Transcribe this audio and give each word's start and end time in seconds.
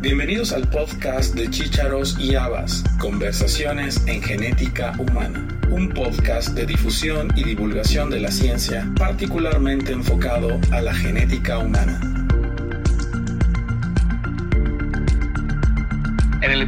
Bienvenidos 0.00 0.52
al 0.52 0.68
podcast 0.68 1.34
de 1.34 1.50
Chícharos 1.50 2.16
y 2.20 2.36
Habas, 2.36 2.84
Conversaciones 3.00 4.00
en 4.06 4.22
Genética 4.22 4.94
Humana, 4.96 5.48
un 5.70 5.88
podcast 5.88 6.50
de 6.50 6.66
difusión 6.66 7.32
y 7.34 7.42
divulgación 7.42 8.08
de 8.08 8.20
la 8.20 8.30
ciencia 8.30 8.88
particularmente 8.96 9.90
enfocado 9.90 10.60
a 10.70 10.82
la 10.82 10.94
genética 10.94 11.58
humana. 11.58 12.17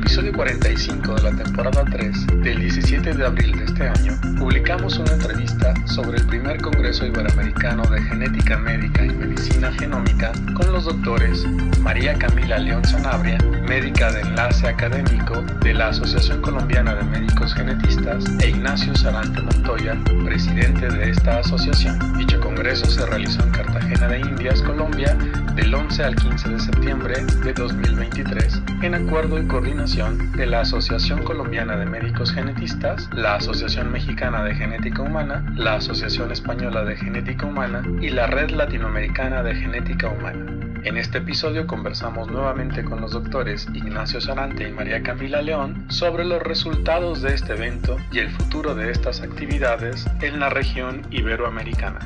Episodio 0.00 0.32
45 0.32 1.14
de 1.14 1.22
la 1.22 1.42
temporada 1.42 1.84
3 1.84 2.26
del 2.42 2.58
17 2.58 3.12
de 3.12 3.26
abril 3.26 3.52
de 3.52 3.64
este 3.64 3.86
año, 3.86 4.18
publicamos 4.38 4.98
una 4.98 5.12
entrevista 5.12 5.74
sobre 5.86 6.18
el 6.18 6.26
primer 6.26 6.60
Congreso 6.62 7.04
Iberoamericano 7.04 7.82
de 7.82 8.00
Genética 8.02 8.56
Médica 8.56 9.04
y 9.04 9.10
Medicina 9.10 9.70
Genómica 9.72 10.32
con 10.54 10.72
los 10.72 10.86
doctores 10.86 11.46
María 11.80 12.14
Camila 12.18 12.58
León 12.58 12.84
Sanabria, 12.84 13.38
médica 13.68 14.10
de 14.10 14.22
enlace 14.22 14.68
académico 14.68 15.42
de 15.62 15.74
la 15.74 15.88
Asociación 15.88 16.40
Colombiana 16.40 16.94
de 16.94 17.04
Médicos 17.04 17.54
Genetistas, 17.54 18.24
e 18.40 18.48
Ignacio 18.48 18.94
Sarante 18.96 19.42
Montoya, 19.42 19.98
presidente 20.24 20.88
de 20.88 21.10
esta 21.10 21.38
asociación. 21.38 21.98
Dicho 22.16 22.40
congreso 22.40 22.86
se 22.86 23.04
realizó 23.04 23.42
en 23.42 23.50
Cartagena 23.50 23.69
de 23.90 24.20
Indias, 24.20 24.62
Colombia, 24.62 25.16
del 25.56 25.74
11 25.74 26.04
al 26.04 26.14
15 26.14 26.48
de 26.48 26.60
septiembre 26.60 27.14
de 27.42 27.52
2023, 27.52 28.62
en 28.82 28.94
acuerdo 28.94 29.40
y 29.40 29.46
coordinación 29.46 30.30
de 30.32 30.46
la 30.46 30.60
Asociación 30.60 31.24
Colombiana 31.24 31.76
de 31.76 31.86
Médicos 31.86 32.32
Genetistas, 32.32 33.10
la 33.12 33.34
Asociación 33.34 33.90
Mexicana 33.90 34.44
de 34.44 34.54
Genética 34.54 35.02
Humana, 35.02 35.44
la 35.56 35.74
Asociación 35.74 36.30
Española 36.30 36.84
de 36.84 36.96
Genética 36.96 37.46
Humana 37.46 37.82
y 38.00 38.10
la 38.10 38.28
Red 38.28 38.50
Latinoamericana 38.50 39.42
de 39.42 39.56
Genética 39.56 40.08
Humana. 40.08 40.46
En 40.84 40.96
este 40.96 41.18
episodio 41.18 41.66
conversamos 41.66 42.30
nuevamente 42.30 42.84
con 42.84 43.00
los 43.00 43.10
doctores 43.10 43.66
Ignacio 43.74 44.20
Sarante 44.20 44.68
y 44.68 44.72
María 44.72 45.02
Camila 45.02 45.42
León 45.42 45.84
sobre 45.88 46.24
los 46.24 46.40
resultados 46.42 47.22
de 47.22 47.34
este 47.34 47.54
evento 47.54 47.96
y 48.12 48.20
el 48.20 48.30
futuro 48.30 48.76
de 48.76 48.92
estas 48.92 49.20
actividades 49.20 50.06
en 50.22 50.38
la 50.38 50.48
región 50.48 51.02
iberoamericana. 51.10 51.98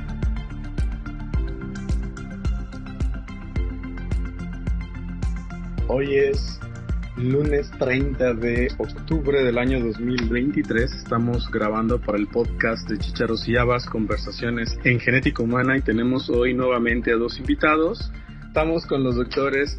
Hoy 5.86 6.14
es 6.14 6.58
lunes 7.18 7.70
30 7.78 8.32
de 8.34 8.72
octubre 8.78 9.44
del 9.44 9.58
año 9.58 9.80
2023. 9.80 10.91
Estamos 10.94 11.50
grabando 11.50 12.00
para 12.00 12.16
el 12.16 12.26
podcast 12.26 12.88
de 12.88 12.96
Chicharos 12.96 13.46
y 13.46 13.58
Habas, 13.58 13.84
Conversaciones 13.84 14.78
en 14.84 14.98
Genética 14.98 15.42
Humana 15.42 15.76
y 15.76 15.82
tenemos 15.82 16.30
hoy 16.30 16.54
nuevamente 16.54 17.12
a 17.12 17.16
dos 17.16 17.38
invitados. 17.38 18.10
Estamos 18.46 18.86
con 18.86 19.04
los 19.04 19.16
doctores 19.16 19.78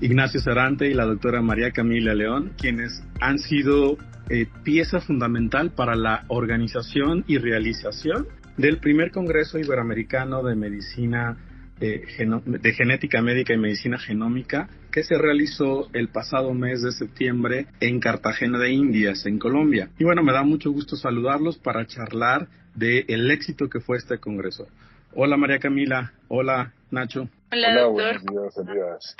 Ignacio 0.00 0.40
Sarante 0.40 0.88
y 0.88 0.94
la 0.94 1.04
doctora 1.04 1.42
María 1.42 1.72
Camila 1.72 2.14
León, 2.14 2.52
quienes 2.56 3.04
han 3.20 3.38
sido 3.38 3.98
eh, 4.30 4.46
pieza 4.62 5.00
fundamental 5.00 5.72
para 5.72 5.94
la 5.94 6.24
organización 6.28 7.22
y 7.26 7.36
realización 7.36 8.28
del 8.56 8.78
primer 8.78 9.10
Congreso 9.10 9.58
Iberoamericano 9.58 10.42
de 10.42 10.54
Medicina 10.54 11.36
eh, 11.80 12.02
de 12.46 12.72
Genética 12.72 13.20
Médica 13.20 13.52
y 13.52 13.58
Medicina 13.58 13.98
Genómica 13.98 14.68
que 14.92 15.02
se 15.02 15.18
realizó 15.18 15.88
el 15.92 16.08
pasado 16.08 16.54
mes 16.54 16.82
de 16.82 16.92
septiembre 16.92 17.66
en 17.80 17.98
Cartagena 17.98 18.58
de 18.58 18.70
Indias, 18.70 19.26
en 19.26 19.38
Colombia. 19.38 19.90
Y 19.98 20.04
bueno, 20.04 20.22
me 20.22 20.32
da 20.32 20.44
mucho 20.44 20.70
gusto 20.70 20.94
saludarlos 20.96 21.58
para 21.58 21.86
charlar 21.86 22.46
del 22.74 23.04
el 23.08 23.30
éxito 23.30 23.68
que 23.68 23.80
fue 23.80 23.96
este 23.96 24.18
congreso. 24.18 24.68
Hola 25.14 25.36
María 25.36 25.58
Camila, 25.58 26.12
hola 26.28 26.72
Nacho. 26.90 27.28
Hola, 27.52 27.68
Hola 27.70 27.82
doctor. 27.82 28.20
buenos 28.22 28.54
días, 28.54 28.68
Elías. 28.68 29.16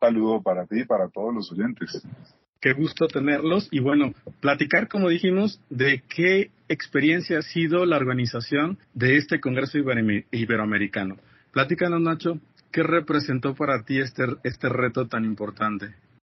Saludo 0.00 0.42
para 0.42 0.66
ti 0.66 0.80
y 0.80 0.84
para 0.84 1.08
todos 1.08 1.34
los 1.34 1.52
oyentes. 1.52 2.02
Qué 2.60 2.74
gusto 2.74 3.06
tenerlos 3.06 3.68
y 3.70 3.80
bueno, 3.80 4.12
platicar, 4.40 4.88
como 4.88 5.08
dijimos, 5.08 5.60
de 5.70 6.02
qué 6.14 6.50
experiencia 6.68 7.38
ha 7.38 7.42
sido 7.42 7.86
la 7.86 7.96
organización 7.96 8.78
de 8.92 9.16
este 9.16 9.40
Congreso 9.40 9.78
Ibero- 9.78 10.26
Iberoamericano. 10.30 11.16
Platícanos, 11.52 12.02
Nacho, 12.02 12.38
¿qué 12.70 12.82
representó 12.82 13.54
para 13.54 13.82
ti 13.82 13.98
este, 13.98 14.24
este 14.44 14.68
reto 14.68 15.08
tan 15.08 15.24
importante? 15.24 15.94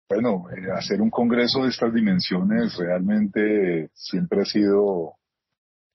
Bueno, 0.10 0.46
eh, 0.50 0.72
hacer 0.76 1.00
un 1.00 1.12
congreso 1.12 1.62
de 1.62 1.70
estas 1.70 1.94
dimensiones 1.94 2.76
realmente 2.76 3.90
siempre 3.94 4.42
ha 4.42 4.46
sido 4.46 4.82
un 4.84 5.12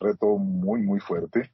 reto 0.00 0.36
muy, 0.38 0.80
muy 0.82 1.00
fuerte. 1.00 1.50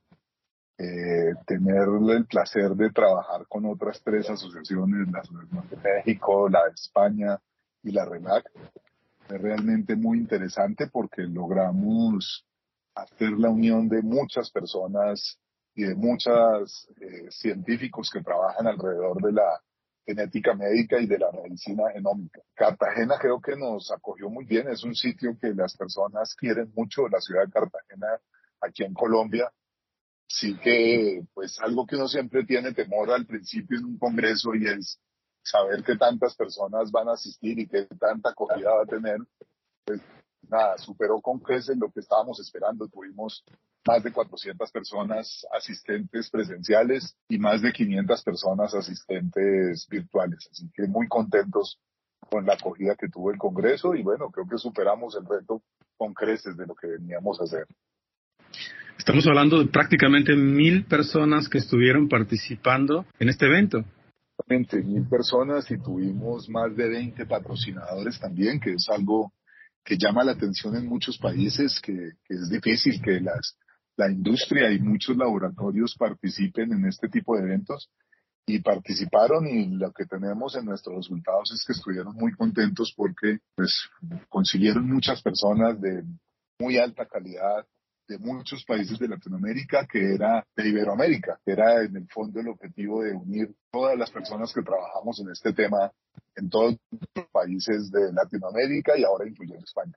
Eh, 0.78 1.32
tener 1.46 1.88
el 2.14 2.26
placer 2.26 2.72
de 2.72 2.90
trabajar 2.90 3.46
con 3.48 3.64
otras 3.64 4.02
tres 4.04 4.28
asociaciones, 4.28 5.08
la 5.10 5.22
de 5.22 5.76
México, 6.04 6.50
la 6.50 6.64
de 6.66 6.72
España 6.74 7.38
y 7.86 7.92
la 7.92 8.04
RELAC, 8.04 8.50
es 9.28 9.40
realmente 9.40 9.94
muy 9.94 10.18
interesante 10.18 10.88
porque 10.88 11.22
logramos 11.22 12.44
hacer 12.94 13.30
la 13.32 13.48
unión 13.48 13.88
de 13.88 14.02
muchas 14.02 14.50
personas 14.50 15.38
y 15.74 15.84
de 15.84 15.94
muchos 15.94 16.88
científicos 17.30 18.10
que 18.10 18.22
trabajan 18.22 18.66
alrededor 18.66 19.22
de 19.22 19.32
la 19.32 19.60
genética 20.04 20.54
médica 20.54 21.00
y 21.00 21.06
de 21.06 21.18
la 21.18 21.30
medicina 21.30 21.84
genómica. 21.92 22.40
Cartagena 22.54 23.16
creo 23.20 23.40
que 23.40 23.56
nos 23.56 23.90
acogió 23.92 24.30
muy 24.30 24.44
bien, 24.44 24.68
es 24.68 24.82
un 24.82 24.94
sitio 24.94 25.36
que 25.40 25.54
las 25.54 25.76
personas 25.76 26.34
quieren 26.34 26.72
mucho, 26.74 27.08
la 27.08 27.20
ciudad 27.20 27.44
de 27.44 27.52
Cartagena 27.52 28.18
aquí 28.60 28.84
en 28.84 28.94
Colombia. 28.94 29.50
Sí 30.28 30.56
que, 30.58 31.22
pues, 31.34 31.60
algo 31.60 31.86
que 31.86 31.94
uno 31.94 32.08
siempre 32.08 32.44
tiene 32.44 32.72
temor 32.72 33.12
al 33.12 33.26
principio 33.26 33.78
en 33.78 33.84
un 33.84 33.98
congreso 33.98 34.54
y 34.54 34.66
es 34.66 34.98
saber 35.46 35.82
que 35.84 35.96
tantas 35.96 36.34
personas 36.34 36.90
van 36.90 37.08
a 37.08 37.12
asistir 37.12 37.58
y 37.58 37.66
que 37.66 37.86
tanta 37.98 38.30
acogida 38.30 38.74
va 38.74 38.82
a 38.82 38.86
tener. 38.86 39.18
Pues, 39.84 40.00
nada, 40.48 40.76
superó 40.78 41.20
con 41.20 41.38
creces 41.38 41.76
lo 41.76 41.90
que 41.90 42.00
estábamos 42.00 42.40
esperando. 42.40 42.88
Tuvimos 42.88 43.44
más 43.86 44.02
de 44.02 44.12
400 44.12 44.70
personas 44.70 45.46
asistentes 45.52 46.30
presenciales 46.30 47.16
y 47.28 47.38
más 47.38 47.62
de 47.62 47.72
500 47.72 48.22
personas 48.22 48.74
asistentes 48.74 49.86
virtuales. 49.88 50.48
Así 50.50 50.68
que 50.74 50.86
muy 50.86 51.06
contentos 51.08 51.78
con 52.28 52.44
la 52.44 52.54
acogida 52.54 52.96
que 52.96 53.08
tuvo 53.08 53.30
el 53.30 53.38
Congreso 53.38 53.94
y 53.94 54.02
bueno, 54.02 54.30
creo 54.30 54.48
que 54.48 54.58
superamos 54.58 55.16
el 55.16 55.26
reto 55.26 55.62
con 55.96 56.12
creces 56.12 56.56
de 56.56 56.66
lo 56.66 56.74
que 56.74 56.88
veníamos 56.88 57.40
a 57.40 57.44
hacer. 57.44 57.66
Estamos 58.98 59.26
hablando 59.26 59.60
de 59.60 59.66
prácticamente 59.66 60.34
mil 60.34 60.84
personas 60.86 61.48
que 61.48 61.58
estuvieron 61.58 62.08
participando 62.08 63.06
en 63.20 63.28
este 63.28 63.46
evento. 63.46 63.84
Exactamente, 64.48 64.80
mil 64.86 65.08
personas 65.08 65.68
y 65.72 65.78
tuvimos 65.78 66.48
más 66.48 66.74
de 66.76 66.88
20 66.88 67.26
patrocinadores 67.26 68.20
también, 68.20 68.60
que 68.60 68.74
es 68.74 68.88
algo 68.88 69.32
que 69.84 69.98
llama 69.98 70.22
la 70.22 70.32
atención 70.32 70.76
en 70.76 70.86
muchos 70.86 71.18
países, 71.18 71.80
que, 71.80 72.12
que 72.24 72.34
es 72.34 72.48
difícil 72.48 73.02
que 73.02 73.20
las, 73.20 73.58
la 73.96 74.08
industria 74.08 74.70
y 74.70 74.78
muchos 74.78 75.16
laboratorios 75.16 75.96
participen 75.98 76.72
en 76.72 76.86
este 76.86 77.08
tipo 77.08 77.36
de 77.36 77.42
eventos. 77.42 77.90
Y 78.48 78.60
participaron 78.60 79.48
y 79.48 79.66
lo 79.76 79.90
que 79.90 80.06
tenemos 80.06 80.54
en 80.54 80.66
nuestros 80.66 80.94
resultados 80.98 81.50
es 81.52 81.64
que 81.66 81.72
estuvieron 81.72 82.14
muy 82.14 82.30
contentos 82.32 82.94
porque 82.96 83.40
pues 83.56 83.88
consiguieron 84.28 84.88
muchas 84.88 85.20
personas 85.20 85.80
de 85.80 86.04
muy 86.60 86.78
alta 86.78 87.06
calidad 87.06 87.66
de 88.08 88.18
muchos 88.18 88.64
países 88.64 88.98
de 88.98 89.08
Latinoamérica 89.08 89.86
que 89.86 90.14
era 90.14 90.44
de 90.56 90.68
Iberoamérica, 90.68 91.38
que 91.44 91.52
era 91.52 91.82
en 91.82 91.96
el 91.96 92.06
fondo 92.08 92.40
el 92.40 92.48
objetivo 92.48 93.02
de 93.02 93.12
unir 93.12 93.54
todas 93.70 93.98
las 93.98 94.10
personas 94.10 94.52
que 94.52 94.62
trabajamos 94.62 95.20
en 95.20 95.30
este 95.30 95.52
tema 95.52 95.90
en 96.36 96.50
todos 96.50 96.76
los 96.90 97.26
países 97.32 97.90
de 97.90 98.12
Latinoamérica 98.12 98.96
y 98.96 99.04
ahora 99.04 99.28
incluyendo 99.28 99.64
España. 99.64 99.94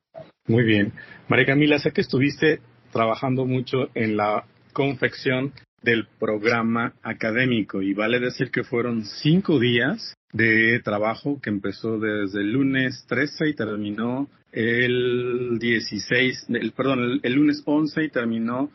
Muy 0.47 0.63
bien. 0.63 0.93
María 1.27 1.45
Camila, 1.45 1.79
sé 1.79 1.91
que 1.91 2.01
estuviste 2.01 2.61
trabajando 2.91 3.45
mucho 3.45 3.89
en 3.93 4.17
la 4.17 4.45
confección 4.73 5.53
del 5.81 6.07
programa 6.19 6.94
académico 7.03 7.81
y 7.81 7.94
vale 7.94 8.19
decir 8.19 8.51
que 8.51 8.63
fueron 8.63 9.05
cinco 9.05 9.59
días 9.59 10.15
de 10.33 10.79
trabajo 10.83 11.39
que 11.41 11.50
empezó 11.50 12.00
desde 12.00 12.41
el 12.41 12.51
lunes 12.51 13.05
13 13.07 13.50
y 13.50 13.55
terminó 13.55 14.29
el 14.51 15.57
16, 15.60 16.48
el, 16.50 16.72
perdón, 16.72 17.19
el, 17.22 17.34
lunes 17.34 17.62
11 17.66 18.04
y 18.04 18.10
terminó 18.10 18.72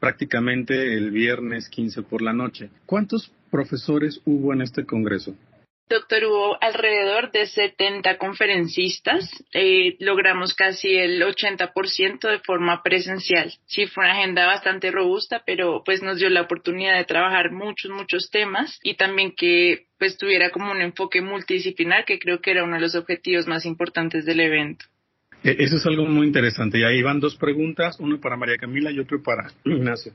prácticamente 0.00 0.94
el 0.94 1.10
viernes 1.10 1.68
15 1.68 2.02
por 2.02 2.22
la 2.22 2.32
noche. 2.32 2.70
¿Cuántos 2.86 3.32
profesores 3.50 4.20
hubo 4.24 4.52
en 4.52 4.62
este 4.62 4.84
congreso? 4.86 5.34
Doctor, 5.88 6.24
hubo 6.24 6.62
alrededor 6.62 7.32
de 7.32 7.46
70 7.46 8.18
conferencistas. 8.18 9.24
Eh, 9.54 9.96
logramos 10.00 10.54
casi 10.54 10.98
el 10.98 11.22
80% 11.22 12.28
de 12.28 12.40
forma 12.40 12.82
presencial. 12.82 13.54
Sí, 13.64 13.86
fue 13.86 14.04
una 14.04 14.12
agenda 14.12 14.46
bastante 14.46 14.90
robusta, 14.90 15.42
pero 15.46 15.82
pues 15.84 16.02
nos 16.02 16.18
dio 16.18 16.28
la 16.28 16.42
oportunidad 16.42 16.98
de 16.98 17.06
trabajar 17.06 17.52
muchos, 17.52 17.90
muchos 17.90 18.28
temas 18.30 18.78
y 18.82 18.94
también 18.94 19.32
que 19.34 19.86
pues 19.98 20.18
tuviera 20.18 20.50
como 20.50 20.70
un 20.70 20.82
enfoque 20.82 21.22
multidisciplinar, 21.22 22.04
que 22.04 22.18
creo 22.18 22.42
que 22.42 22.50
era 22.50 22.64
uno 22.64 22.74
de 22.74 22.82
los 22.82 22.94
objetivos 22.94 23.46
más 23.46 23.64
importantes 23.64 24.26
del 24.26 24.40
evento. 24.40 24.84
Eh, 25.42 25.56
Eso 25.58 25.76
es 25.76 25.86
algo 25.86 26.04
muy 26.04 26.26
interesante. 26.26 26.78
Y 26.78 26.84
ahí 26.84 27.02
van 27.02 27.20
dos 27.20 27.36
preguntas, 27.36 27.98
uno 28.00 28.20
para 28.20 28.36
María 28.36 28.56
Camila 28.56 28.90
y 28.90 28.98
otro 28.98 29.22
para 29.22 29.50
Ignacio. 29.64 30.12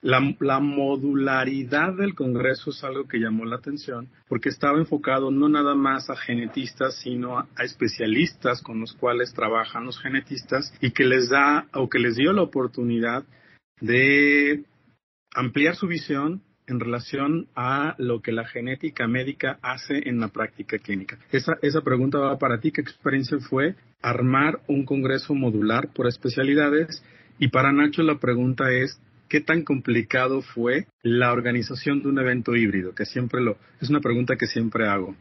La, 0.00 0.20
la, 0.38 0.60
modularidad 0.60 1.92
del 1.94 2.14
Congreso 2.14 2.70
es 2.70 2.84
algo 2.84 3.08
que 3.08 3.18
llamó 3.18 3.44
la 3.44 3.56
atención 3.56 4.08
porque 4.28 4.48
estaba 4.48 4.78
enfocado 4.78 5.32
no 5.32 5.48
nada 5.48 5.74
más 5.74 6.08
a 6.08 6.14
genetistas, 6.14 7.00
sino 7.00 7.36
a, 7.36 7.48
a, 7.56 7.64
especialistas 7.64 8.62
con 8.62 8.78
los 8.78 8.92
cuales 8.92 9.34
trabajan 9.34 9.86
los 9.86 10.00
genetistas 10.00 10.72
y 10.80 10.92
que 10.92 11.04
les 11.04 11.28
da 11.28 11.66
o 11.74 11.88
que 11.88 11.98
les 11.98 12.14
dio 12.14 12.32
la 12.32 12.42
oportunidad 12.42 13.24
de 13.80 14.64
ampliar 15.34 15.74
su 15.74 15.88
visión 15.88 16.42
en 16.68 16.80
relación 16.80 17.48
a 17.56 17.94
lo 17.98 18.20
que 18.20 18.32
la 18.32 18.46
genética 18.46 19.08
médica 19.08 19.58
hace 19.62 20.08
en 20.08 20.20
la 20.20 20.28
práctica 20.28 20.78
clínica. 20.78 21.18
Esa, 21.32 21.58
esa 21.62 21.80
pregunta 21.80 22.18
va 22.18 22.38
para 22.38 22.60
ti. 22.60 22.70
¿Qué 22.70 22.80
experiencia 22.80 23.38
fue 23.38 23.74
armar 24.02 24.60
un 24.68 24.84
congreso 24.84 25.34
modular 25.34 25.88
por 25.92 26.06
especialidades? 26.06 27.02
Y 27.38 27.48
para 27.48 27.72
Nacho 27.72 28.02
la 28.02 28.18
pregunta 28.18 28.70
es, 28.70 29.00
¿qué 29.28 29.40
tan 29.40 29.62
complicado 29.62 30.42
fue 30.42 30.86
la 31.02 31.32
organización 31.32 32.02
de 32.02 32.08
un 32.08 32.18
evento 32.18 32.54
híbrido? 32.54 32.94
Que 32.94 33.06
siempre 33.06 33.40
lo, 33.40 33.56
es 33.80 33.90
una 33.90 34.00
pregunta 34.00 34.36
que 34.36 34.46
siempre 34.46 34.86
hago. 34.86 35.16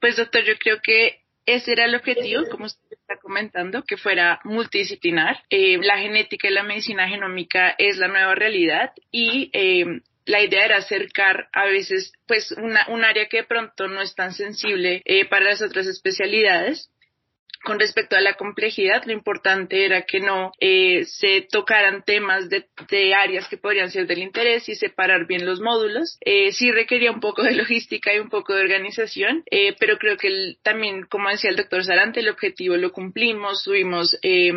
Pues 0.00 0.16
doctor, 0.16 0.44
yo 0.44 0.54
creo 0.58 0.78
que 0.82 1.20
ese 1.48 1.72
era 1.72 1.86
el 1.86 1.94
objetivo, 1.94 2.44
como 2.50 2.66
usted 2.66 2.92
está 2.92 3.16
comentando, 3.16 3.82
que 3.82 3.96
fuera 3.96 4.38
multidisciplinar. 4.44 5.42
Eh, 5.48 5.78
la 5.78 5.98
genética 5.98 6.46
y 6.48 6.52
la 6.52 6.62
medicina 6.62 7.08
genómica 7.08 7.74
es 7.78 7.96
la 7.96 8.08
nueva 8.08 8.34
realidad 8.34 8.92
y 9.10 9.50
eh, 9.54 10.02
la 10.28 10.42
idea 10.42 10.64
era 10.66 10.76
acercar 10.76 11.48
a 11.52 11.64
veces 11.64 12.12
pues 12.26 12.52
una, 12.52 12.86
un 12.88 13.02
área 13.02 13.26
que 13.28 13.38
de 13.38 13.44
pronto 13.44 13.88
no 13.88 14.02
es 14.02 14.14
tan 14.14 14.32
sensible 14.32 15.02
eh, 15.06 15.24
para 15.26 15.46
las 15.46 15.62
otras 15.62 15.86
especialidades. 15.86 16.90
Con 17.64 17.80
respecto 17.80 18.14
a 18.14 18.20
la 18.20 18.34
complejidad, 18.34 19.02
lo 19.04 19.12
importante 19.12 19.84
era 19.84 20.02
que 20.02 20.20
no 20.20 20.52
eh, 20.60 21.04
se 21.06 21.48
tocaran 21.50 22.04
temas 22.04 22.48
de, 22.48 22.66
de, 22.88 23.14
áreas 23.14 23.48
que 23.48 23.56
podrían 23.56 23.90
ser 23.90 24.06
del 24.06 24.22
interés 24.22 24.68
y 24.68 24.76
separar 24.76 25.26
bien 25.26 25.44
los 25.44 25.60
módulos. 25.60 26.18
Eh, 26.20 26.52
sí 26.52 26.70
requería 26.70 27.10
un 27.10 27.20
poco 27.20 27.42
de 27.42 27.56
logística 27.56 28.14
y 28.14 28.20
un 28.20 28.28
poco 28.28 28.54
de 28.54 28.60
organización, 28.60 29.42
eh, 29.50 29.74
pero 29.80 29.98
creo 29.98 30.16
que 30.16 30.28
el, 30.28 30.58
también, 30.62 31.06
como 31.06 31.30
decía 31.30 31.50
el 31.50 31.56
doctor 31.56 31.84
Sarante, 31.84 32.20
el 32.20 32.28
objetivo 32.28 32.76
lo 32.76 32.92
cumplimos. 32.92 33.64
Tuvimos 33.64 34.16
eh, 34.22 34.52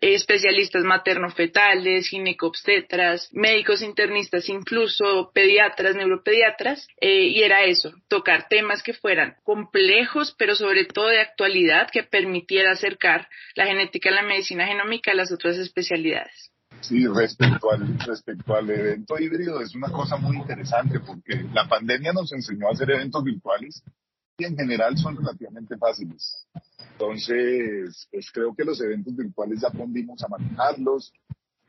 especialistas 0.00 0.84
materno-fetales, 0.84 2.08
ginecobstetras, 2.08 3.28
médicos 3.32 3.82
internistas, 3.82 4.48
incluso 4.48 5.30
pediatras, 5.32 5.96
neuropediatras, 5.96 6.88
eh, 7.00 7.28
y 7.28 7.42
era 7.42 7.64
eso, 7.64 7.92
tocar 8.08 8.48
temas 8.48 8.82
que 8.82 8.94
fueran 8.94 9.36
complejos, 9.42 10.34
pero 10.38 10.54
sobre 10.54 10.84
todo 10.84 11.08
de 11.08 11.20
actualidad, 11.20 11.88
que 11.90 12.02
permitiera 12.02 12.72
acercar 12.72 13.28
la 13.54 13.66
genética 13.66 14.10
y 14.10 14.14
la 14.14 14.22
medicina 14.22 14.66
genómica 14.66 15.12
a 15.12 15.14
las 15.14 15.32
otras 15.32 15.56
especialidades. 15.58 16.50
Sí, 16.80 17.06
respecto 17.06 17.70
al, 17.70 17.98
respecto 18.00 18.54
al 18.54 18.68
evento 18.68 19.18
híbrido 19.18 19.60
es 19.60 19.74
una 19.74 19.90
cosa 19.90 20.16
muy 20.16 20.36
interesante 20.36 21.00
porque 21.00 21.44
la 21.52 21.66
pandemia 21.66 22.12
nos 22.12 22.32
enseñó 22.32 22.68
a 22.68 22.72
hacer 22.72 22.90
eventos 22.90 23.24
virtuales 23.24 23.82
en 24.38 24.56
general 24.56 24.96
son 24.96 25.16
relativamente 25.16 25.76
fáciles. 25.76 26.46
Entonces, 26.92 28.08
pues 28.10 28.30
creo 28.32 28.54
que 28.54 28.64
los 28.64 28.80
eventos 28.80 29.14
virtuales 29.14 29.60
ya 29.60 29.68
aprendimos 29.68 30.22
a 30.22 30.28
manejarlos. 30.28 31.12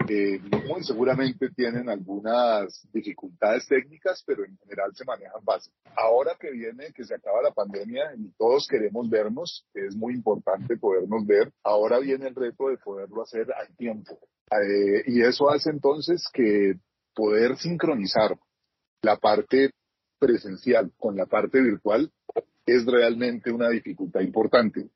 Eh, 0.07 0.39
muy 0.67 0.83
seguramente 0.83 1.49
tienen 1.49 1.89
algunas 1.89 2.87
dificultades 2.93 3.67
técnicas, 3.67 4.23
pero 4.25 4.45
en 4.45 4.55
general 4.59 4.91
se 4.95 5.03
manejan 5.03 5.43
fácil. 5.43 5.73
Ahora 5.97 6.35
que 6.39 6.51
viene, 6.51 6.93
que 6.93 7.03
se 7.03 7.15
acaba 7.15 7.41
la 7.41 7.51
pandemia 7.51 8.13
y 8.15 8.29
todos 8.37 8.67
queremos 8.67 9.09
vernos, 9.09 9.65
es 9.73 9.95
muy 9.95 10.13
importante 10.13 10.77
podernos 10.77 11.25
ver, 11.25 11.51
ahora 11.63 11.99
viene 11.99 12.27
el 12.27 12.35
reto 12.35 12.69
de 12.69 12.77
poderlo 12.77 13.23
hacer 13.23 13.51
al 13.51 13.75
tiempo. 13.75 14.19
Eh, 14.51 15.03
y 15.07 15.21
eso 15.23 15.49
hace 15.49 15.71
entonces 15.71 16.23
que 16.31 16.75
poder 17.15 17.57
sincronizar 17.57 18.37
la 19.01 19.17
parte 19.17 19.71
presencial 20.19 20.91
con 20.97 21.15
la 21.15 21.25
parte 21.25 21.61
virtual 21.61 22.11
es 22.65 22.85
realmente 22.85 23.51
una 23.51 23.69
dificultad 23.69 24.21
importante 24.21 24.89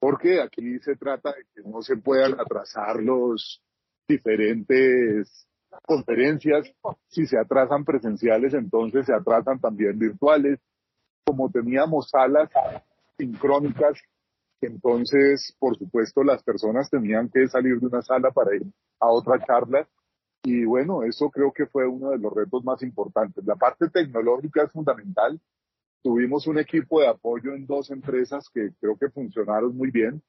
porque 0.00 0.40
aquí 0.40 0.78
se 0.80 0.96
trata 0.96 1.30
de 1.30 1.44
que 1.54 1.68
no 1.68 1.82
se 1.82 1.96
puedan 1.96 2.40
atrasar 2.40 2.96
los 3.00 3.62
diferentes 4.08 5.46
conferencias. 5.86 6.72
Si 7.08 7.26
se 7.26 7.38
atrasan 7.38 7.84
presenciales, 7.84 8.54
entonces 8.54 9.06
se 9.06 9.14
atrasan 9.14 9.60
también 9.60 9.98
virtuales. 9.98 10.58
Como 11.24 11.50
teníamos 11.50 12.08
salas 12.08 12.48
sincrónicas, 13.18 14.00
entonces, 14.62 15.54
por 15.58 15.76
supuesto, 15.76 16.24
las 16.24 16.42
personas 16.42 16.90
tenían 16.90 17.28
que 17.28 17.46
salir 17.48 17.78
de 17.78 17.86
una 17.86 18.02
sala 18.02 18.30
para 18.30 18.56
ir 18.56 18.62
a 18.98 19.08
otra 19.08 19.38
charla. 19.46 19.86
Y 20.42 20.64
bueno, 20.64 21.02
eso 21.02 21.30
creo 21.30 21.52
que 21.52 21.66
fue 21.66 21.86
uno 21.86 22.10
de 22.10 22.18
los 22.18 22.32
retos 22.32 22.64
más 22.64 22.82
importantes. 22.82 23.44
La 23.44 23.56
parte 23.56 23.90
tecnológica 23.90 24.62
es 24.62 24.72
fundamental 24.72 25.38
Tuvimos 26.02 26.46
un 26.46 26.58
equipo 26.58 27.00
de 27.00 27.08
apoyo 27.08 27.54
en 27.54 27.66
dos 27.66 27.90
empresas 27.90 28.48
que 28.52 28.70
creo 28.80 28.96
que 28.96 29.10
funcionaron 29.10 29.76
muy 29.76 29.90
bien. 29.90 30.22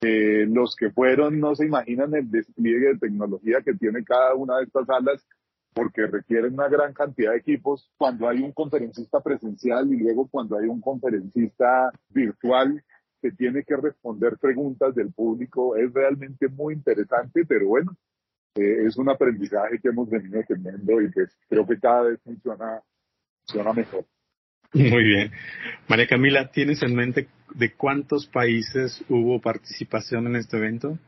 Eh, 0.00 0.46
los 0.46 0.76
que 0.76 0.90
fueron 0.90 1.40
no 1.40 1.56
se 1.56 1.66
imaginan 1.66 2.14
el 2.14 2.30
despliegue 2.30 2.92
de 2.92 2.98
tecnología 2.98 3.62
que 3.64 3.74
tiene 3.74 4.04
cada 4.04 4.34
una 4.34 4.58
de 4.58 4.64
estas 4.64 4.86
salas 4.86 5.26
porque 5.74 6.06
requieren 6.06 6.54
una 6.54 6.68
gran 6.68 6.92
cantidad 6.92 7.32
de 7.32 7.38
equipos. 7.38 7.90
Cuando 7.96 8.28
hay 8.28 8.42
un 8.42 8.52
conferencista 8.52 9.20
presencial 9.20 9.92
y 9.92 9.98
luego 9.98 10.28
cuando 10.28 10.56
hay 10.56 10.66
un 10.66 10.80
conferencista 10.80 11.90
virtual 12.10 12.82
que 13.20 13.32
tiene 13.32 13.64
que 13.64 13.76
responder 13.76 14.38
preguntas 14.38 14.94
del 14.94 15.12
público, 15.12 15.76
es 15.76 15.92
realmente 15.92 16.48
muy 16.48 16.74
interesante, 16.74 17.44
pero 17.44 17.68
bueno, 17.68 17.96
eh, 18.54 18.86
es 18.86 18.96
un 18.96 19.08
aprendizaje 19.08 19.80
que 19.80 19.88
hemos 19.88 20.08
venido 20.08 20.40
teniendo 20.46 21.00
y 21.00 21.10
pues 21.10 21.36
creo 21.48 21.66
que 21.66 21.78
cada 21.78 22.02
vez 22.02 22.20
funciona, 22.22 22.82
funciona 23.44 23.72
mejor. 23.72 24.04
Muy 24.74 25.04
bien. 25.04 25.32
María 25.88 26.06
Camila, 26.06 26.50
¿tienes 26.50 26.82
en 26.82 26.94
mente 26.94 27.28
de 27.54 27.72
cuántos 27.72 28.26
países 28.26 29.02
hubo 29.08 29.40
participación 29.40 30.26
en 30.26 30.36
este 30.36 30.58
evento? 30.58 30.98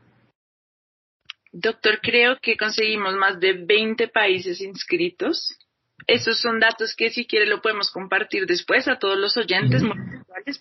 Doctor, 1.51 1.99
creo 2.01 2.37
que 2.41 2.55
conseguimos 2.55 3.15
más 3.15 3.39
de 3.39 3.53
20 3.53 4.07
países 4.07 4.61
inscritos. 4.61 5.57
Esos 6.07 6.39
son 6.39 6.59
datos 6.59 6.95
que 6.95 7.09
si 7.11 7.25
quiere 7.25 7.45
lo 7.45 7.61
podemos 7.61 7.91
compartir 7.91 8.45
después 8.47 8.87
a 8.87 8.97
todos 8.97 9.17
los 9.17 9.37
oyentes, 9.37 9.83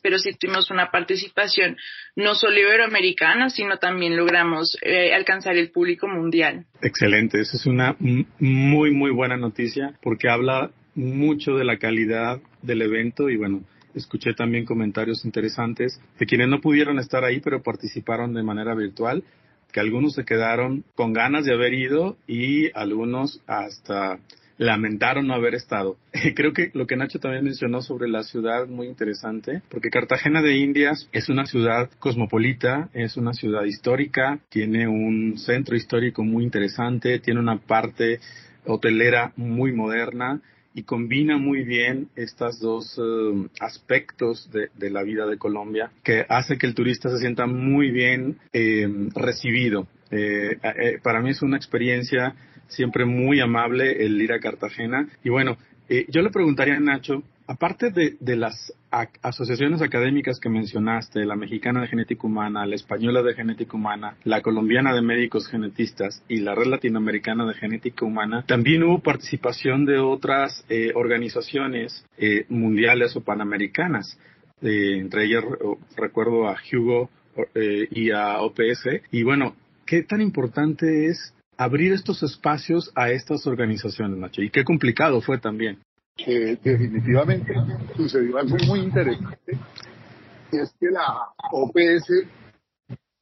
pero 0.02 0.18
sí 0.18 0.32
tuvimos 0.38 0.70
una 0.70 0.90
participación 0.90 1.76
no 2.16 2.34
solo 2.34 2.58
iberoamericana, 2.58 3.48
sino 3.48 3.78
también 3.78 4.16
logramos 4.16 4.76
eh, 4.82 5.14
alcanzar 5.14 5.56
el 5.56 5.70
público 5.70 6.08
mundial. 6.08 6.66
Excelente, 6.82 7.40
eso 7.40 7.56
es 7.56 7.66
una 7.66 7.96
muy, 7.98 8.90
muy 8.90 9.10
buena 9.10 9.36
noticia 9.36 9.98
porque 10.02 10.28
habla 10.28 10.72
mucho 10.94 11.56
de 11.56 11.64
la 11.64 11.78
calidad 11.78 12.40
del 12.62 12.82
evento 12.82 13.30
y 13.30 13.36
bueno, 13.36 13.62
escuché 13.94 14.34
también 14.34 14.64
comentarios 14.64 15.24
interesantes 15.24 16.00
de 16.18 16.26
quienes 16.26 16.48
no 16.48 16.60
pudieron 16.60 16.98
estar 16.98 17.24
ahí 17.24 17.40
pero 17.40 17.62
participaron 17.62 18.34
de 18.34 18.42
manera 18.42 18.74
virtual, 18.74 19.24
que 19.72 19.80
algunos 19.80 20.14
se 20.14 20.24
quedaron 20.24 20.84
con 20.94 21.12
ganas 21.12 21.44
de 21.44 21.54
haber 21.54 21.74
ido 21.74 22.16
y 22.26 22.70
algunos 22.74 23.40
hasta 23.46 24.18
lamentaron 24.60 25.26
no 25.26 25.32
haber 25.32 25.54
estado. 25.54 25.96
Creo 26.36 26.52
que 26.52 26.70
lo 26.74 26.86
que 26.86 26.94
Nacho 26.94 27.18
también 27.18 27.44
mencionó 27.44 27.80
sobre 27.80 28.10
la 28.10 28.22
ciudad 28.24 28.68
muy 28.68 28.88
interesante, 28.88 29.62
porque 29.70 29.88
Cartagena 29.88 30.42
de 30.42 30.58
Indias 30.58 31.08
es 31.12 31.30
una 31.30 31.46
ciudad 31.46 31.88
cosmopolita, 31.98 32.90
es 32.92 33.16
una 33.16 33.32
ciudad 33.32 33.64
histórica, 33.64 34.38
tiene 34.50 34.86
un 34.86 35.38
centro 35.38 35.76
histórico 35.76 36.24
muy 36.24 36.44
interesante, 36.44 37.20
tiene 37.20 37.40
una 37.40 37.56
parte 37.56 38.20
hotelera 38.66 39.32
muy 39.34 39.72
moderna, 39.72 40.42
y 40.74 40.84
combina 40.84 41.36
muy 41.36 41.64
bien 41.64 42.08
estos 42.16 42.60
dos 42.60 42.96
uh, 42.98 43.48
aspectos 43.60 44.50
de, 44.52 44.68
de, 44.76 44.90
la 44.90 45.02
vida 45.02 45.26
de 45.26 45.36
Colombia 45.36 45.90
que 46.04 46.24
hace 46.28 46.58
que 46.58 46.66
el 46.66 46.74
turista 46.74 47.10
se 47.10 47.18
sienta 47.18 47.46
muy 47.46 47.90
bien 47.90 48.38
eh, 48.52 48.88
recibido. 49.14 49.88
Eh, 50.10 50.58
eh, 50.62 50.98
para 51.02 51.20
mí 51.20 51.30
es 51.30 51.42
una 51.42 51.56
experiencia 51.56 52.34
siempre 52.68 53.04
muy 53.04 53.40
amable 53.40 54.04
el 54.04 54.20
ir 54.20 54.32
a 54.32 54.40
Cartagena 54.40 55.08
y 55.24 55.30
bueno, 55.30 55.56
eh, 55.88 56.06
yo 56.08 56.22
le 56.22 56.30
preguntaría 56.30 56.76
a 56.76 56.80
Nacho, 56.80 57.24
aparte 57.50 57.90
de, 57.90 58.16
de 58.20 58.36
las 58.36 58.72
asociaciones 59.22 59.82
académicas 59.82 60.38
que 60.38 60.48
mencionaste, 60.48 61.24
la 61.24 61.34
mexicana 61.34 61.80
de 61.80 61.88
genética 61.88 62.26
humana, 62.26 62.64
la 62.64 62.76
española 62.76 63.22
de 63.22 63.34
genética 63.34 63.76
humana, 63.76 64.14
la 64.22 64.40
colombiana 64.40 64.94
de 64.94 65.02
médicos 65.02 65.48
genetistas 65.48 66.22
y 66.28 66.40
la 66.40 66.54
red 66.54 66.66
latinoamericana 66.66 67.44
de 67.46 67.54
genética 67.54 68.04
humana, 68.04 68.44
también 68.46 68.84
hubo 68.84 69.00
participación 69.00 69.84
de 69.84 69.98
otras 69.98 70.64
eh, 70.68 70.92
organizaciones 70.94 72.04
eh, 72.18 72.46
mundiales 72.48 73.16
o 73.16 73.20
panamericanas. 73.20 74.16
Eh, 74.62 74.98
entre 74.98 75.24
ellas 75.24 75.42
recuerdo 75.96 76.46
a 76.48 76.56
Hugo 76.72 77.10
eh, 77.54 77.88
y 77.90 78.12
a 78.12 78.40
OPS. 78.42 78.88
Y 79.10 79.24
bueno, 79.24 79.56
¿qué 79.86 80.02
tan 80.02 80.20
importante 80.20 81.06
es 81.06 81.34
abrir 81.56 81.92
estos 81.92 82.22
espacios 82.22 82.92
a 82.94 83.10
estas 83.10 83.46
organizaciones, 83.46 84.18
Nacho? 84.18 84.40
Y 84.40 84.50
qué 84.50 84.62
complicado 84.62 85.20
fue 85.20 85.38
también. 85.38 85.78
Eh, 86.18 86.58
definitivamente 86.62 87.54
sucedió 87.96 88.38
algo 88.38 88.56
muy 88.66 88.80
interesante, 88.80 89.58
y 90.52 90.58
es 90.58 90.72
que 90.78 90.90
la 90.90 91.32
OPS 91.52 92.26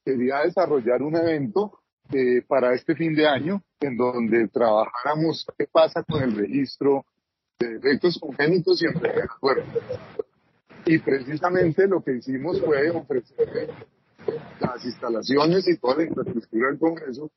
quería 0.04 0.40
desarrollar 0.40 1.02
un 1.02 1.16
evento 1.16 1.80
eh, 2.12 2.42
para 2.46 2.74
este 2.74 2.94
fin 2.94 3.14
de 3.14 3.28
año, 3.28 3.62
en 3.80 3.96
donde 3.96 4.48
trabajáramos 4.48 5.46
qué 5.56 5.66
pasa 5.70 6.02
con 6.02 6.22
el 6.22 6.34
registro 6.34 7.04
de 7.58 7.74
defectos 7.74 8.18
congénitos 8.18 8.82
y 8.82 8.86
enfermedades 8.86 9.30
Y 10.86 10.98
precisamente 10.98 11.86
lo 11.86 12.02
que 12.02 12.16
hicimos 12.16 12.60
fue 12.62 12.90
ofrecer 12.90 13.70
las 14.60 14.84
instalaciones 14.84 15.68
y 15.68 15.76
toda 15.76 15.96
la 15.96 16.04
infraestructura 16.04 16.68
del 16.68 16.78
Congreso 16.78 17.30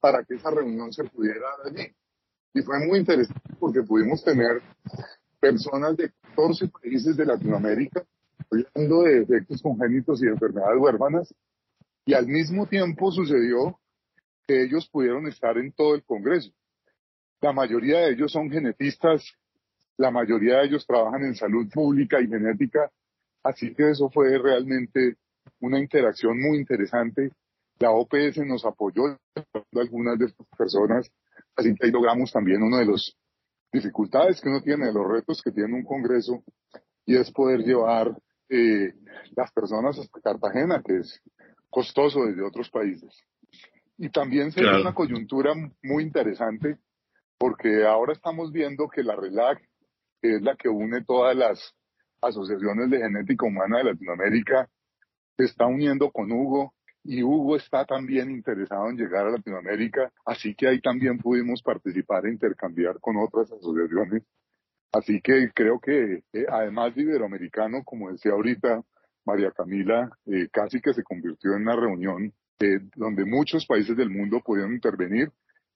para 0.00 0.24
que 0.24 0.34
esa 0.34 0.50
reunión 0.50 0.92
se 0.92 1.04
pudiera 1.04 1.40
dar 1.40 1.72
allí. 1.72 1.92
Y 2.54 2.62
fue 2.62 2.78
muy 2.86 3.00
interesante 3.00 3.51
porque 3.62 3.84
pudimos 3.84 4.24
tener 4.24 4.60
personas 5.38 5.96
de 5.96 6.10
14 6.34 6.66
países 6.66 7.16
de 7.16 7.24
Latinoamérica 7.24 8.04
hablando 8.50 9.02
de 9.02 9.20
defectos 9.20 9.62
congénitos 9.62 10.20
y 10.20 10.26
enfermedades 10.26 10.80
huérfanas 10.80 11.32
y 12.04 12.12
al 12.14 12.26
mismo 12.26 12.66
tiempo 12.66 13.12
sucedió 13.12 13.78
que 14.48 14.64
ellos 14.64 14.88
pudieron 14.88 15.28
estar 15.28 15.56
en 15.58 15.70
todo 15.70 15.94
el 15.94 16.02
Congreso. 16.02 16.50
La 17.40 17.52
mayoría 17.52 18.00
de 18.00 18.14
ellos 18.14 18.32
son 18.32 18.50
genetistas, 18.50 19.22
la 19.96 20.10
mayoría 20.10 20.56
de 20.56 20.64
ellos 20.64 20.84
trabajan 20.84 21.22
en 21.22 21.36
salud 21.36 21.70
pública 21.72 22.20
y 22.20 22.26
genética, 22.26 22.90
así 23.44 23.72
que 23.76 23.90
eso 23.90 24.10
fue 24.10 24.36
realmente 24.38 25.18
una 25.60 25.78
interacción 25.78 26.36
muy 26.40 26.58
interesante. 26.58 27.30
La 27.78 27.92
OPS 27.92 28.38
nos 28.44 28.64
apoyó 28.64 29.16
algunas 29.76 30.18
de 30.18 30.24
estas 30.24 30.48
personas, 30.58 31.08
así 31.54 31.72
que 31.76 31.86
ahí 31.86 31.92
logramos 31.92 32.32
también 32.32 32.60
uno 32.60 32.78
de 32.78 32.86
los 32.86 33.16
dificultades 33.72 34.40
que 34.40 34.48
uno 34.48 34.60
tiene, 34.60 34.92
los 34.92 35.08
retos 35.08 35.42
que 35.42 35.50
tiene 35.50 35.74
un 35.74 35.84
Congreso, 35.84 36.42
y 37.06 37.16
es 37.16 37.30
poder 37.32 37.60
llevar 37.60 38.16
eh, 38.48 38.92
las 39.34 39.50
personas 39.52 39.98
hasta 39.98 40.20
Cartagena, 40.20 40.82
que 40.84 40.98
es 40.98 41.20
costoso 41.70 42.24
desde 42.26 42.42
otros 42.42 42.70
países. 42.70 43.10
Y 43.96 44.10
también 44.10 44.52
se 44.52 44.62
ve 44.62 44.80
una 44.80 44.94
coyuntura 44.94 45.54
muy 45.82 46.02
interesante 46.02 46.78
porque 47.38 47.84
ahora 47.84 48.12
estamos 48.12 48.52
viendo 48.52 48.88
que 48.88 49.02
la 49.02 49.16
RELAC, 49.16 49.58
que 50.20 50.36
es 50.36 50.42
la 50.42 50.54
que 50.54 50.68
une 50.68 51.04
todas 51.04 51.36
las 51.36 51.74
asociaciones 52.20 52.90
de 52.90 52.98
genética 52.98 53.46
humana 53.46 53.78
de 53.78 53.84
Latinoamérica, 53.84 54.68
se 55.36 55.44
está 55.44 55.66
uniendo 55.66 56.10
con 56.10 56.30
Hugo 56.30 56.74
y 57.04 57.22
Hugo 57.22 57.56
está 57.56 57.84
también 57.84 58.30
interesado 58.30 58.88
en 58.88 58.96
llegar 58.96 59.26
a 59.26 59.30
Latinoamérica, 59.30 60.12
así 60.24 60.54
que 60.54 60.68
ahí 60.68 60.80
también 60.80 61.18
pudimos 61.18 61.62
participar 61.62 62.26
e 62.26 62.32
intercambiar 62.32 63.00
con 63.00 63.16
otras 63.16 63.50
asociaciones. 63.50 64.22
Así 64.92 65.20
que 65.20 65.50
creo 65.54 65.80
que 65.80 66.22
eh, 66.32 66.46
además 66.48 66.94
de 66.94 67.02
iberoamericano, 67.02 67.82
como 67.84 68.12
decía 68.12 68.32
ahorita 68.32 68.82
María 69.24 69.50
Camila, 69.50 70.10
eh, 70.26 70.48
casi 70.52 70.80
que 70.80 70.92
se 70.92 71.02
convirtió 71.02 71.54
en 71.54 71.62
una 71.62 71.76
reunión 71.76 72.32
eh, 72.60 72.78
donde 72.94 73.24
muchos 73.24 73.66
países 73.66 73.96
del 73.96 74.10
mundo 74.10 74.40
pudieron 74.44 74.74
intervenir 74.74 75.30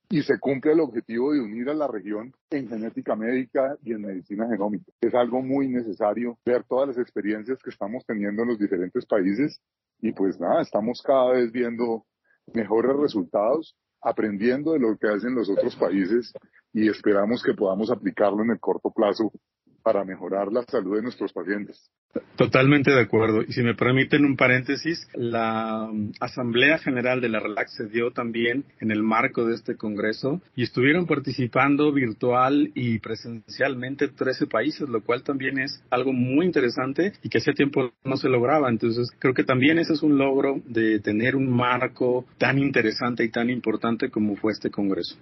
y 0.09 0.23
se 0.23 0.39
cumple 0.39 0.73
el 0.73 0.81
objetivo 0.81 1.33
de 1.33 1.41
unir 1.41 1.69
a 1.69 1.75
la 1.75 1.89
región 1.89 2.33
en 2.51 2.69
genética 2.69 3.17
médica 3.17 3.77
y 3.83 3.93
en 3.93 4.03
medicina 4.03 4.47
genómica. 4.49 4.93
Es 5.01 5.15
algo 5.15 5.43
muy 5.43 5.67
necesario 5.69 6.39
ver 6.45 6.63
todas 6.65 6.89
las 6.89 6.99
experiencias 6.99 7.59
que 7.61 7.71
estamos 7.71 8.05
teniendo 8.07 8.43
en 8.43 8.49
los 8.49 8.59
diferentes 8.59 9.05
países 9.07 9.61
y 10.01 10.13
pues 10.13 10.39
nada, 10.39 10.63
estamos 10.63 11.03
cada 11.03 11.33
vez 11.33 11.51
viendo 11.53 12.05
mejores 12.53 12.97
resultados, 12.97 13.77
aprendiendo 14.01 14.73
de 14.73 14.79
lo 14.79 14.97
que 14.97 15.09
hacen 15.09 15.35
los 15.35 15.49
otros 15.49 15.75
países 15.77 16.33
y 16.73 16.89
esperamos 16.89 17.43
que 17.43 17.55
podamos 17.55 17.91
aplicarlo 17.91 18.43
en 18.43 18.51
el 18.51 18.61
corto 18.61 18.91
plazo 18.91 19.33
para 19.87 20.05
mejorar 20.05 20.53
la 20.53 20.65
salud 20.65 20.97
de 20.97 21.03
nuestros 21.03 21.33
pacientes. 21.33 21.93
Totalmente 22.35 22.91
de 22.91 23.01
acuerdo. 23.01 23.43
Y 23.43 23.53
si 23.53 23.63
me 23.63 23.77
permiten 23.77 24.25
un 24.25 24.37
paréntesis, 24.37 25.07
la 25.15 25.89
um, 25.89 26.11
Asamblea 26.19 26.79
General 26.79 27.21
de 27.21 27.29
la 27.29 27.39
RELAX 27.39 27.77
se 27.77 27.87
dio 27.87 28.11
también 28.11 28.65
en 28.81 28.91
el 28.91 29.05
marco 29.05 29.45
de 29.45 29.55
este 29.55 29.77
Congreso 29.77 30.43
y 30.57 30.65
estuvieron 30.65 31.07
participando 31.07 31.93
virtual 31.93 32.73
y 32.75 32.99
presencialmente 32.99 34.09
13 34.09 34.49
países, 34.49 34.89
lo 34.89 35.03
cual 35.03 35.23
también 35.23 35.61
es 35.61 35.81
algo 35.89 36.13
muy 36.13 36.47
interesante 36.47 37.13
y 37.23 37.29
que 37.29 37.39
hace 37.39 37.53
tiempo 37.53 37.93
no 38.03 38.17
se 38.17 38.29
lograba. 38.29 38.69
Entonces, 38.69 39.13
creo 39.21 39.35
que 39.35 39.45
también 39.45 39.79
ese 39.79 39.93
es 39.93 40.03
un 40.03 40.19
logro 40.19 40.61
de 40.65 40.99
tener 40.99 41.37
un 41.37 41.49
marco 41.49 42.27
tan 42.39 42.59
interesante 42.59 43.23
y 43.23 43.29
tan 43.29 43.51
importante 43.51 44.11
como 44.11 44.35
fue 44.35 44.51
este 44.51 44.69
Congreso. 44.69 45.17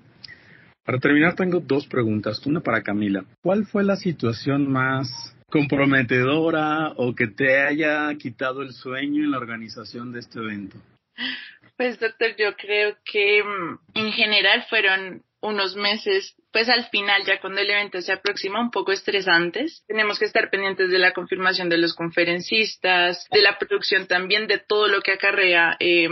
Para 0.85 0.99
terminar, 0.99 1.35
tengo 1.35 1.61
dos 1.61 1.87
preguntas. 1.87 2.45
Una 2.47 2.61
para 2.61 2.83
Camila. 2.83 3.25
¿Cuál 3.43 3.65
fue 3.67 3.85
la 3.85 3.97
situación 3.97 4.71
más 4.71 5.35
comprometedora 5.49 6.93
o 6.97 7.15
que 7.15 7.29
te 7.29 7.59
haya 7.59 8.13
quitado 8.17 8.63
el 8.63 8.73
sueño 8.73 9.25
en 9.25 9.31
la 9.31 9.39
organización 9.39 10.13
de 10.13 10.21
este 10.21 10.41
evento? 10.41 10.77
Pues 11.77 11.99
doctor, 11.99 12.37
yo 12.37 12.55
creo 12.57 12.97
que 13.05 13.43
mm, 13.43 13.79
en 13.95 14.13
general 14.13 14.65
fueron 14.69 15.23
unos 15.41 15.77
meses, 15.77 16.35
pues 16.53 16.69
al 16.69 16.87
final, 16.87 17.23
ya 17.25 17.41
cuando 17.41 17.61
el 17.61 17.71
evento 17.71 18.01
se 18.01 18.13
aproxima, 18.13 18.61
un 18.61 18.71
poco 18.71 18.93
estresantes. 18.93 19.85
Tenemos 19.87 20.19
que 20.19 20.25
estar 20.25 20.51
pendientes 20.51 20.91
de 20.91 20.99
la 20.99 21.13
confirmación 21.13 21.69
de 21.69 21.79
los 21.79 21.95
conferencistas, 21.95 23.27
de 23.31 23.43
la 23.43 23.59
producción 23.59 24.07
también, 24.07 24.47
de 24.47 24.59
todo 24.59 24.89
lo 24.89 25.03
que 25.03 25.13
acarrea 25.13 25.77
eh, 25.81 26.09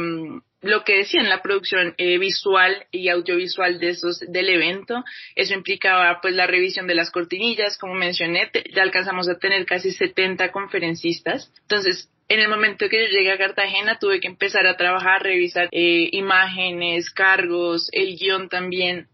lo 0.62 0.84
que 0.84 0.98
decía 0.98 1.20
en 1.20 1.28
la 1.28 1.42
producción 1.42 1.94
eh, 1.98 2.18
visual 2.18 2.86
y 2.90 3.08
audiovisual 3.08 3.78
de 3.78 3.90
esos 3.90 4.20
del 4.20 4.48
evento. 4.48 5.04
Eso 5.34 5.54
implicaba 5.54 6.20
pues 6.22 6.34
la 6.34 6.46
revisión 6.46 6.86
de 6.86 6.94
las 6.94 7.10
cortinillas, 7.10 7.76
como 7.78 7.94
mencioné, 7.94 8.50
ya 8.74 8.82
alcanzamos 8.82 9.28
a 9.28 9.38
tener 9.38 9.66
casi 9.66 9.90
70 9.90 10.52
conferencistas. 10.52 11.52
Entonces, 11.62 12.08
en 12.28 12.40
el 12.40 12.48
momento 12.48 12.88
que 12.88 13.00
yo 13.00 13.10
llegué 13.10 13.32
a 13.32 13.38
Cartagena 13.38 13.98
tuve 13.98 14.20
que 14.20 14.28
empezar 14.28 14.66
a 14.66 14.76
trabajar, 14.76 15.22
revisar 15.22 15.68
eh, 15.72 16.08
imágenes, 16.12 17.10
cargos, 17.10 17.88
el 17.92 18.16
guion 18.16 18.48
también, 18.48 19.08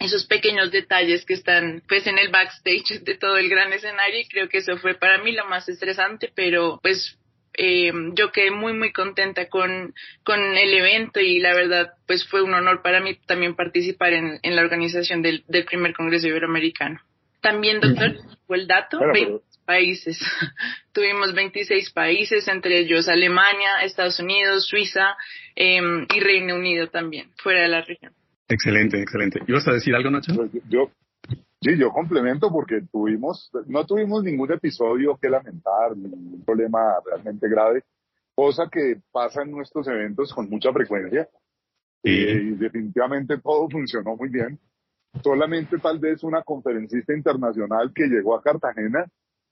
esos 0.00 0.26
pequeños 0.26 0.72
detalles 0.72 1.24
que 1.24 1.34
están 1.34 1.82
pues 1.86 2.06
en 2.06 2.18
el 2.18 2.30
backstage 2.30 3.00
de 3.02 3.16
todo 3.16 3.36
el 3.36 3.48
gran 3.48 3.72
escenario 3.72 4.20
y 4.20 4.28
creo 4.28 4.48
que 4.48 4.58
eso 4.58 4.76
fue 4.78 4.94
para 4.94 5.22
mí 5.22 5.32
lo 5.32 5.46
más 5.46 5.68
estresante, 5.68 6.32
pero 6.34 6.80
pues 6.82 7.19
eh, 7.54 7.92
yo 8.14 8.32
quedé 8.32 8.50
muy 8.50 8.72
muy 8.72 8.92
contenta 8.92 9.48
con, 9.48 9.94
con 10.24 10.40
el 10.40 10.74
evento 10.74 11.20
y 11.20 11.40
la 11.40 11.54
verdad 11.54 11.92
pues 12.06 12.26
fue 12.26 12.42
un 12.42 12.54
honor 12.54 12.82
para 12.82 13.00
mí 13.00 13.18
también 13.26 13.54
participar 13.54 14.12
en, 14.12 14.38
en 14.42 14.56
la 14.56 14.62
organización 14.62 15.22
del, 15.22 15.44
del 15.48 15.64
primer 15.64 15.92
Congreso 15.94 16.28
Iberoamericano. 16.28 17.00
También, 17.40 17.80
doctor, 17.80 18.16
fue 18.46 18.58
el 18.58 18.66
dato, 18.66 18.98
20 19.14 19.42
países. 19.64 20.18
Tuvimos 20.92 21.34
26 21.34 21.90
países, 21.92 22.46
entre 22.48 22.80
ellos 22.80 23.08
Alemania, 23.08 23.80
Estados 23.82 24.20
Unidos, 24.20 24.66
Suiza 24.66 25.16
eh, 25.56 25.80
y 26.14 26.20
Reino 26.20 26.56
Unido 26.56 26.88
también, 26.88 27.30
fuera 27.36 27.62
de 27.62 27.68
la 27.68 27.80
región. 27.82 28.12
Excelente, 28.48 29.00
excelente. 29.00 29.40
¿Ibas 29.46 29.66
a 29.68 29.72
decir 29.72 29.94
algo, 29.94 30.10
Nacho? 30.10 30.34
Pues, 30.34 30.50
yo, 30.68 30.90
sí, 31.60 31.76
yo 31.78 31.90
complemento 31.92 32.50
porque 32.50 32.82
tuvimos, 32.90 33.50
no 33.66 33.84
tuvimos 33.86 34.24
ningún 34.24 34.52
episodio 34.52 35.16
que 35.16 35.28
lamentar, 35.28 35.96
ningún 35.96 36.44
problema 36.44 36.94
realmente 37.04 37.48
grave, 37.48 37.84
cosa 38.34 38.68
que 38.70 39.00
pasa 39.12 39.42
en 39.42 39.50
nuestros 39.50 39.86
eventos 39.88 40.32
con 40.32 40.48
mucha 40.48 40.72
frecuencia. 40.72 41.28
Eh, 42.02 42.40
y 42.42 42.50
definitivamente 42.52 43.38
todo 43.38 43.68
funcionó 43.70 44.16
muy 44.16 44.28
bien. 44.28 44.58
Solamente 45.22 45.78
tal 45.78 45.98
vez 45.98 46.22
una 46.22 46.42
conferencista 46.42 47.12
internacional 47.12 47.92
que 47.94 48.06
llegó 48.06 48.34
a 48.34 48.42
Cartagena 48.42 49.04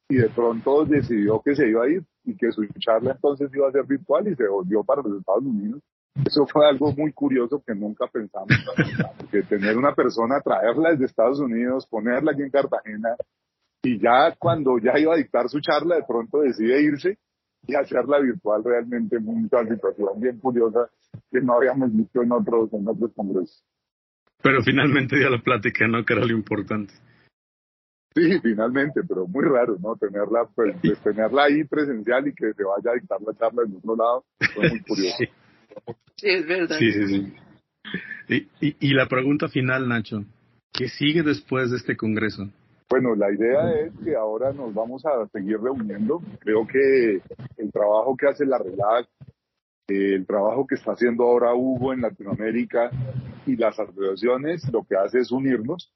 y 0.09 0.17
de 0.17 0.29
pronto 0.31 0.85
decidió 0.85 1.43
que 1.43 1.55
se 1.55 1.69
iba 1.69 1.85
a 1.85 1.89
ir 1.89 2.03
y 2.25 2.37
que 2.37 2.51
su 2.53 2.65
charla 2.79 3.13
entonces 3.13 3.51
iba 3.53 3.69
a 3.69 3.73
ser 3.73 3.85
virtual 3.85 4.29
y 4.29 4.35
se 4.37 4.49
volvió 4.49 4.83
para 4.85 5.03
los 5.03 5.19
Estados 5.19 5.43
Unidos. 5.43 5.83
Eso 6.27 6.47
fue 6.47 6.69
algo 6.69 6.93
muy 6.93 7.13
curioso 7.13 7.63
que 7.65 7.75
nunca 7.75 8.07
pensamos, 8.07 8.49
que 9.31 9.43
tener 9.43 9.77
una 9.77 9.95
persona, 9.95 10.41
traerla 10.41 10.91
desde 10.91 11.07
Estados 11.07 11.41
Unidos, 11.41 11.87
ponerla 11.87 12.33
aquí 12.33 12.43
en 12.43 12.51
Cartagena, 12.51 13.17
y 13.83 13.99
ya 14.01 14.35
cuando 14.39 14.79
ya 14.79 14.99
iba 14.99 15.15
a 15.15 15.17
dictar 15.17 15.49
su 15.49 15.61
charla, 15.61 15.97
de 15.97 16.05
pronto 16.07 16.41
decide 16.41 16.83
irse 16.83 17.19
y 17.67 17.75
hacerla 17.75 18.19
virtual 18.21 18.63
realmente 18.65 19.17
una 19.19 19.69
situación 19.69 20.21
bien 20.21 20.39
curiosa 20.39 20.89
que 21.31 21.41
no 21.41 21.55
habíamos 21.55 21.95
visto 21.95 22.23
en 22.23 22.33
otros, 22.33 22.73
en 22.73 22.89
otros 22.89 23.13
congresos. 23.15 23.65
Pero 24.43 24.63
finalmente 24.63 25.17
dio 25.17 25.31
la 25.31 25.43
plática, 25.43 25.87
¿no? 25.89 26.05
Que 26.05 26.15
era 26.15 26.25
lo 26.25 26.33
importante. 26.33 26.95
Sí, 28.15 28.41
finalmente, 28.41 29.03
pero 29.07 29.27
muy 29.27 29.45
raro, 29.45 29.77
¿no? 29.81 29.97
Tenerla, 29.97 30.49
pues, 30.55 30.77
pues, 30.81 30.99
tenerla 31.01 31.45
ahí 31.45 31.65
presencial 31.65 32.27
y 32.27 32.35
que 32.35 32.53
se 32.53 32.65
vaya 32.65 32.93
a 32.93 32.95
dictar 32.95 33.21
la 33.21 33.35
charla 33.35 33.63
en 33.65 33.77
otro 33.77 33.97
lado, 33.97 34.25
fue 34.55 34.69
muy 34.71 34.81
curioso. 34.87 35.17
Sí, 35.19 35.29
es 36.23 36.47
verdad. 36.47 36.77
Sí, 36.79 36.93
sí, 36.93 37.07
sí. 37.07 37.35
Y, 38.29 38.67
y, 38.67 38.77
y, 38.81 38.95
la 38.95 39.07
pregunta 39.07 39.49
final, 39.49 39.89
Nacho, 39.89 40.25
¿qué 40.73 40.89
sigue 40.89 41.23
después 41.23 41.71
de 41.71 41.79
este 41.79 41.97
congreso? 41.97 42.49
Bueno, 42.91 43.15
la 43.15 43.31
idea 43.31 43.71
es 43.81 43.93
que 44.03 44.17
ahora 44.17 44.53
nos 44.53 44.73
vamos 44.73 45.05
a 45.05 45.27
seguir 45.29 45.59
reuniendo. 45.61 46.23
Creo 46.41 46.67
que 46.67 47.21
el 47.59 47.71
trabajo 47.71 48.17
que 48.17 48.29
hace 48.29 48.47
la 48.47 48.59
RELAC, 48.59 49.09
el 49.89 50.27
trabajo 50.27 50.67
que 50.67 50.75
está 50.75 50.93
haciendo 50.93 51.25
ahora 51.25 51.55
Hugo 51.55 51.93
en 51.93 52.01
Latinoamérica 52.01 52.91
y 53.47 53.57
las 53.57 53.79
asociaciones, 53.79 54.71
lo 54.73 54.85
que 54.85 54.97
hace 54.97 55.19
es 55.19 55.31
unirnos. 55.31 55.93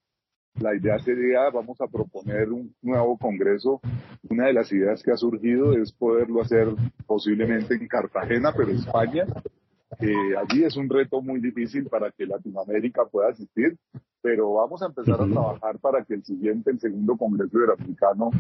La 0.61 0.75
idea 0.75 0.99
sería, 0.99 1.49
vamos 1.49 1.81
a 1.81 1.87
proponer 1.87 2.51
un 2.51 2.75
nuevo 2.83 3.17
congreso. 3.17 3.81
Una 4.29 4.47
de 4.47 4.53
las 4.53 4.71
ideas 4.71 5.03
que 5.03 5.13
ha 5.13 5.17
surgido 5.17 5.73
es 5.73 5.93
poderlo 5.93 6.43
hacer 6.43 6.69
posiblemente 7.07 7.75
en 7.75 7.89
Cartagena, 7.89 8.53
pero 8.55 8.71
en 8.71 8.77
España, 8.77 9.25
Eh, 10.03 10.37
allí 10.37 10.65
es 10.65 10.77
un 10.77 10.89
reto 10.89 11.23
muy 11.23 11.41
difícil 11.41 11.89
para 11.89 12.11
que 12.11 12.27
Latinoamérica 12.27 13.05
pueda 13.07 13.29
asistir, 13.29 13.79
pero 14.21 14.55
vamos 14.55 14.83
a 14.83 14.87
empezar 14.87 15.15
a 15.15 15.27
trabajar 15.29 15.79
para 15.79 16.05
que 16.05 16.15
el 16.15 16.25
siguiente, 16.25 16.73
el 16.73 16.81
segundo 16.81 17.17
Congreso 17.17 17.57
Iberoamericano, 17.57 18.31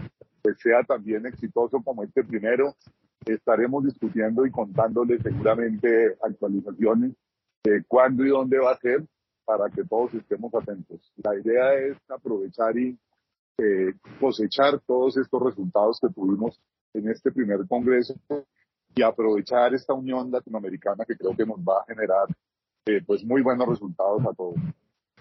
pues 0.42 0.58
sea 0.58 0.82
también 0.82 1.24
exitoso 1.24 1.80
como 1.84 2.02
este 2.02 2.24
primero. 2.24 2.74
Estaremos 3.24 3.84
discutiendo 3.84 4.44
y 4.44 4.50
contándoles 4.50 5.22
seguramente 5.22 6.16
actualizaciones 6.20 7.12
de 7.62 7.84
cuándo 7.86 8.24
y 8.26 8.30
dónde 8.30 8.58
va 8.58 8.72
a 8.72 8.78
ser 8.78 9.04
para 9.44 9.70
que 9.70 9.84
todos 9.84 10.12
estemos 10.14 10.52
atentos. 10.56 11.12
La 11.22 11.38
idea 11.38 11.74
es 11.74 11.96
aprovechar 12.10 12.76
y 12.76 12.98
eh, 13.58 13.94
cosechar 14.18 14.80
todos 14.80 15.16
estos 15.16 15.40
resultados 15.40 16.00
que 16.00 16.08
tuvimos 16.08 16.60
en 16.92 17.08
este 17.08 17.30
primer 17.30 17.60
Congreso 17.68 18.16
y 18.94 19.02
aprovechar 19.02 19.74
esta 19.74 19.94
unión 19.94 20.30
latinoamericana 20.30 21.04
que 21.04 21.16
creo 21.16 21.36
que 21.36 21.46
nos 21.46 21.58
va 21.58 21.80
a 21.80 21.84
generar 21.86 22.26
eh, 22.86 23.00
pues 23.06 23.24
muy 23.24 23.42
buenos 23.42 23.68
resultados 23.68 24.22
a 24.22 24.34
todos. 24.34 24.56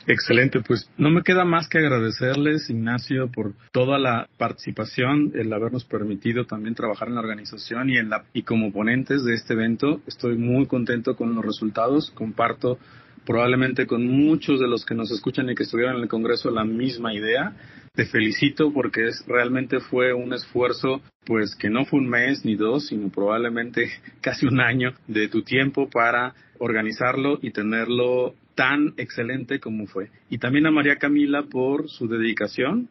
Excelente, 0.07 0.61
pues 0.61 0.89
no 0.97 1.11
me 1.11 1.21
queda 1.21 1.45
más 1.45 1.67
que 1.69 1.77
agradecerles, 1.77 2.71
Ignacio, 2.71 3.29
por 3.31 3.53
toda 3.71 3.99
la 3.99 4.27
participación, 4.37 5.31
el 5.35 5.53
habernos 5.53 5.85
permitido 5.85 6.45
también 6.45 6.73
trabajar 6.73 7.09
en 7.09 7.15
la 7.15 7.21
organización 7.21 7.89
y, 7.91 7.97
en 7.97 8.09
la, 8.09 8.25
y 8.33 8.41
como 8.41 8.71
ponentes 8.71 9.23
de 9.23 9.35
este 9.35 9.53
evento. 9.53 10.01
Estoy 10.07 10.37
muy 10.37 10.65
contento 10.65 11.15
con 11.15 11.35
los 11.35 11.45
resultados, 11.45 12.09
comparto 12.11 12.79
probablemente 13.25 13.85
con 13.85 14.07
muchos 14.07 14.59
de 14.59 14.67
los 14.67 14.85
que 14.85 14.95
nos 14.95 15.11
escuchan 15.11 15.47
y 15.49 15.55
que 15.55 15.63
estuvieron 15.63 15.97
en 15.97 16.03
el 16.03 16.09
Congreso 16.09 16.49
la 16.49 16.65
misma 16.65 17.13
idea. 17.13 17.53
Te 17.93 18.05
felicito 18.05 18.71
porque 18.71 19.07
es, 19.07 19.25
realmente 19.27 19.81
fue 19.81 20.13
un 20.13 20.33
esfuerzo, 20.33 21.01
pues 21.25 21.55
que 21.55 21.69
no 21.69 21.83
fue 21.83 21.99
un 21.99 22.07
mes 22.07 22.45
ni 22.45 22.55
dos, 22.55 22.87
sino 22.87 23.09
probablemente 23.09 23.89
casi 24.21 24.45
un 24.45 24.61
año 24.61 24.93
de 25.07 25.27
tu 25.27 25.43
tiempo 25.43 25.89
para 25.89 26.33
organizarlo 26.59 27.37
y 27.41 27.51
tenerlo 27.51 28.33
tan 28.55 28.93
excelente 28.95 29.59
como 29.59 29.87
fue. 29.87 30.09
Y 30.29 30.37
también 30.37 30.67
a 30.67 30.71
María 30.71 30.97
Camila 30.97 31.43
por 31.43 31.89
su 31.89 32.07
dedicación 32.07 32.87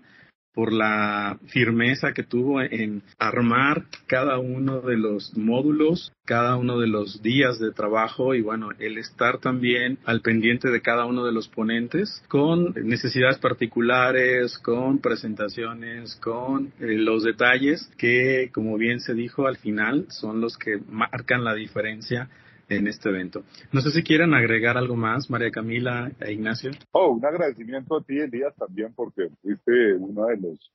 por 0.54 0.73
la 0.73 1.38
firmeza 1.49 2.12
que 2.12 2.23
tuvo 2.23 2.61
en 2.61 3.02
armar 3.19 3.85
cada 4.07 4.38
uno 4.38 4.80
de 4.80 4.97
los 4.97 5.37
módulos, 5.37 6.12
cada 6.25 6.57
uno 6.57 6.78
de 6.78 6.87
los 6.87 7.23
días 7.23 7.59
de 7.59 7.73
trabajo 7.73 8.35
y 8.35 8.40
bueno, 8.40 8.71
el 8.78 8.99
estar 8.99 9.38
también 9.38 9.99
al 10.04 10.21
pendiente 10.21 10.69
de 10.71 10.83
cada 10.83 11.07
uno 11.07 11.25
de 11.25 11.33
los 11.33 11.49
ponentes 11.49 12.23
con 12.28 12.75
necesidades 12.85 13.38
particulares, 13.38 14.59
con 14.59 14.99
presentaciones, 14.99 16.16
con 16.16 16.73
eh, 16.80 16.97
los 16.97 17.25
detalles 17.25 17.90
que, 17.97 18.50
como 18.52 18.76
bien 18.76 19.00
se 19.00 19.14
dijo 19.14 19.47
al 19.47 19.57
final, 19.57 20.07
son 20.09 20.40
los 20.40 20.57
que 20.57 20.78
marcan 20.88 21.45
la 21.45 21.54
diferencia 21.54 22.28
en 22.71 22.87
este 22.87 23.09
evento. 23.09 23.43
No 23.73 23.81
sé 23.81 23.91
si 23.91 24.03
quieren 24.03 24.33
agregar 24.33 24.79
algo 24.79 24.97
más, 24.97 25.29
María 25.29 25.50
Camila 25.50 26.11
e 26.21 26.33
Ignacio. 26.33 26.71
Oh, 26.93 27.11
un 27.11 27.25
agradecimiento 27.25 27.97
a 27.97 28.03
ti, 28.03 28.19
Elías, 28.19 28.55
también 28.57 28.95
porque 28.95 29.29
fuiste 29.43 29.95
uno 29.95 30.27
de 30.27 30.37
los 30.37 30.73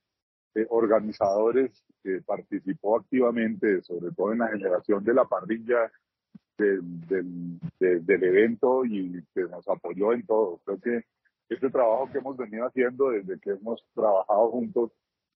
eh, 0.54 0.66
organizadores 0.68 1.72
que 2.02 2.20
participó 2.24 2.98
activamente, 2.98 3.82
sobre 3.82 4.12
todo 4.14 4.32
en 4.32 4.40
la 4.40 4.48
generación 4.48 5.02
de 5.04 5.14
la 5.14 5.24
parrilla 5.24 5.90
del, 6.58 7.06
del, 7.06 7.58
del, 7.78 8.24
evento 8.24 8.84
y 8.84 9.22
que 9.34 9.42
nos 9.42 9.66
apoyó 9.68 10.12
en 10.12 10.24
todo. 10.26 10.60
Creo 10.64 10.80
que 10.80 11.04
este 11.48 11.70
trabajo 11.70 12.10
que 12.12 12.18
hemos 12.18 12.36
venido 12.36 12.66
haciendo 12.66 13.10
desde 13.10 13.38
que 13.40 13.50
hemos 13.50 13.82
trabajado 13.94 14.50
juntos 14.50 14.92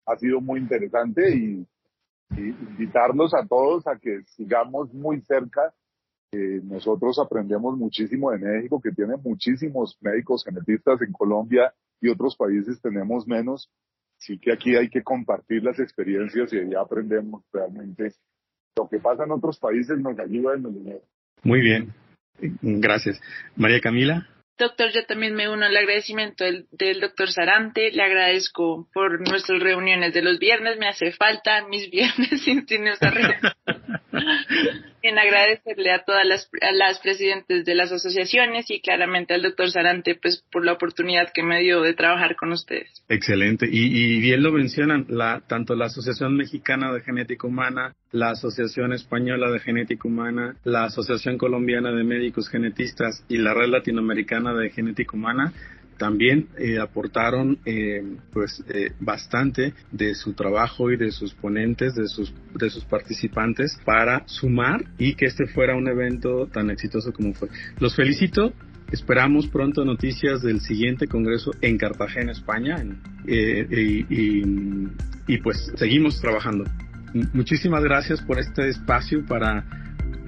ha 0.06 0.16
sido 0.16 0.40
muy 0.40 0.60
interesante 0.60 1.34
y, 1.34 1.66
y 2.36 2.40
invitarlos 2.40 3.32
a 3.34 3.46
todos 3.46 3.86
a 3.86 3.96
que 3.96 4.22
sigamos 4.24 4.92
muy 4.92 5.20
cerca 5.22 5.72
nosotros 6.32 7.18
aprendemos 7.18 7.76
muchísimo 7.76 8.30
de 8.30 8.38
México, 8.38 8.80
que 8.80 8.92
tiene 8.92 9.16
muchísimos 9.16 9.98
médicos 10.00 10.44
genetistas 10.44 11.02
en 11.02 11.12
Colombia 11.12 11.74
y 12.00 12.08
otros 12.08 12.36
países 12.36 12.80
tenemos 12.80 13.26
menos. 13.26 13.68
Sí 14.18 14.38
que 14.38 14.52
aquí 14.52 14.76
hay 14.76 14.88
que 14.88 15.02
compartir 15.02 15.64
las 15.64 15.80
experiencias 15.80 16.52
y 16.52 16.70
ya 16.70 16.80
aprendemos 16.80 17.42
realmente. 17.52 18.12
Lo 18.76 18.88
que 18.88 18.98
pasa 18.98 19.24
en 19.24 19.32
otros 19.32 19.58
países 19.58 19.98
nos 19.98 20.18
ayuda 20.18 20.54
en 20.54 20.66
el 20.66 20.74
dinero. 20.74 21.02
Muy 21.42 21.60
bien. 21.60 21.92
Gracias. 22.62 23.20
María 23.56 23.80
Camila. 23.80 24.28
Doctor, 24.58 24.90
yo 24.92 25.04
también 25.06 25.34
me 25.34 25.48
uno 25.48 25.64
al 25.64 25.76
agradecimiento 25.76 26.44
del, 26.44 26.66
del, 26.70 27.00
doctor 27.00 27.32
Sarante. 27.32 27.90
Le 27.92 28.02
agradezco 28.02 28.88
por 28.92 29.26
nuestras 29.26 29.60
reuniones 29.60 30.12
de 30.12 30.22
los 30.22 30.38
viernes. 30.38 30.78
Me 30.78 30.86
hace 30.86 31.12
falta 31.12 31.66
mis 31.66 31.90
viernes 31.90 32.42
sin, 32.42 32.68
sin 32.68 32.86
esta 32.86 33.10
reunión. 33.10 33.40
en 35.02 35.18
agradecerle 35.18 35.92
a 35.92 36.04
todas 36.04 36.26
las, 36.26 36.50
a 36.60 36.72
las 36.72 36.98
presidentes 37.00 37.64
de 37.64 37.74
las 37.74 37.92
asociaciones 37.92 38.70
y 38.70 38.80
claramente 38.80 39.34
al 39.34 39.42
doctor 39.42 39.70
Sarante 39.70 40.14
pues 40.14 40.44
por 40.50 40.64
la 40.64 40.72
oportunidad 40.72 41.32
que 41.32 41.42
me 41.42 41.60
dio 41.60 41.80
de 41.82 41.94
trabajar 41.94 42.36
con 42.36 42.52
ustedes. 42.52 43.02
Excelente. 43.08 43.66
Y, 43.70 44.16
y 44.16 44.20
bien 44.20 44.42
lo 44.42 44.52
mencionan, 44.52 45.06
la, 45.08 45.42
tanto 45.46 45.74
la 45.74 45.86
Asociación 45.86 46.36
Mexicana 46.36 46.92
de 46.92 47.00
Genética 47.00 47.46
Humana, 47.46 47.94
la 48.12 48.30
Asociación 48.30 48.92
Española 48.92 49.50
de 49.50 49.60
Genética 49.60 50.08
Humana, 50.08 50.56
la 50.64 50.84
Asociación 50.84 51.38
Colombiana 51.38 51.92
de 51.92 52.04
Médicos 52.04 52.48
Genetistas 52.48 53.24
y 53.28 53.38
la 53.38 53.54
Red 53.54 53.68
Latinoamericana 53.68 54.54
de 54.54 54.70
Genética 54.70 55.16
Humana 55.16 55.52
también 56.00 56.48
eh, 56.56 56.78
aportaron 56.78 57.58
eh, 57.66 58.02
pues 58.32 58.64
eh, 58.70 58.92
bastante 59.00 59.74
de 59.92 60.14
su 60.14 60.32
trabajo 60.32 60.90
y 60.90 60.96
de 60.96 61.12
sus 61.12 61.34
ponentes, 61.34 61.94
de 61.94 62.08
sus, 62.08 62.32
de 62.58 62.70
sus 62.70 62.86
participantes 62.86 63.78
para 63.84 64.26
sumar 64.26 64.82
y 64.96 65.14
que 65.14 65.26
este 65.26 65.46
fuera 65.46 65.76
un 65.76 65.86
evento 65.88 66.46
tan 66.46 66.70
exitoso 66.70 67.12
como 67.12 67.34
fue. 67.34 67.48
Los 67.78 67.94
felicito. 67.94 68.54
Esperamos 68.90 69.46
pronto 69.46 69.84
noticias 69.84 70.42
del 70.42 70.60
siguiente 70.60 71.06
congreso 71.06 71.52
en 71.60 71.78
Cartagena, 71.78 72.32
España, 72.32 72.84
y, 73.24 74.04
y 75.28 75.38
pues 75.44 75.72
seguimos 75.76 76.20
trabajando. 76.20 76.64
Muchísimas 77.32 77.84
gracias 77.84 78.20
por 78.20 78.40
este 78.40 78.68
espacio 78.68 79.24
para 79.26 79.79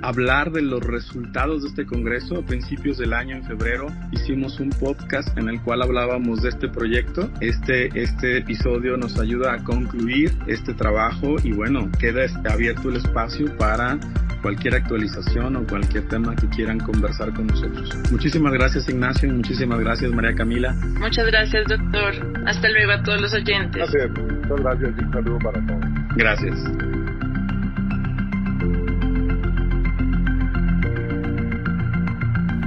hablar 0.03 0.51
de 0.53 0.63
los 0.63 0.83
resultados 0.83 1.63
de 1.63 1.69
este 1.69 1.87
Congreso. 1.87 2.39
A 2.39 2.47
principios 2.47 2.99
del 2.99 3.13
año, 3.13 3.37
en 3.37 3.45
febrero, 3.45 3.87
hicimos 4.11 4.61
un 4.61 4.71
podcast 4.71 5.37
en 5.39 5.49
el 5.49 5.61
cual 5.63 5.83
hablábamos 5.83 6.43
de 6.43 6.51
este 6.51 6.69
proyecto. 6.69 7.31
Este, 7.41 7.89
este 8.01 8.39
episodio 8.39 8.97
nos 8.97 9.19
ayuda 9.19 9.55
a 9.55 9.65
concluir 9.65 10.33
este 10.47 10.75
trabajo 10.75 11.37
y 11.43 11.53
bueno, 11.53 11.91
queda 11.99 12.27
abierto 12.51 12.91
el 12.91 12.97
espacio 12.97 13.57
para 13.57 13.99
cualquier 14.43 14.75
actualización 14.75 15.57
o 15.57 15.67
cualquier 15.67 16.09
tema 16.09 16.35
que 16.35 16.49
quieran 16.49 16.79
conversar 16.81 17.33
con 17.33 17.47
nosotros. 17.47 17.91
Muchísimas 18.11 18.53
gracias 18.53 18.89
Ignacio 18.89 19.29
y 19.29 19.33
muchísimas 19.33 19.79
gracias 19.79 20.11
María 20.13 20.35
Camila. 20.35 20.75
Muchas 20.99 21.27
gracias 21.27 21.65
doctor. 21.69 22.15
Hasta 22.47 22.69
luego 22.69 22.93
a 22.93 23.03
todos 23.03 23.21
los 23.21 23.33
oyentes. 23.33 23.77
Gracias, 23.77 24.11
muchas 24.11 24.61
gracias 24.61 24.95
y 24.99 25.05
un 25.05 25.13
saludo 25.13 25.39
para 25.39 25.67
todos. 25.67 25.85
Gracias. 26.17 27.02